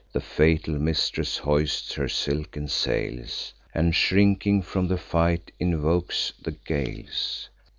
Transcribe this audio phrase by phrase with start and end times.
[0.13, 7.49] The fatal mistress hoists her silken sails, And, shrinking from the fight, invokes the gales.